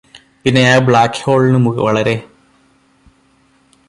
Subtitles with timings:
[0.43, 2.15] പിന്നെ ആ ബ്ലാക്ക്ഹോളിനു വളരെ